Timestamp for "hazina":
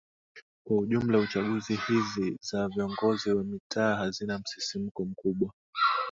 3.95-4.39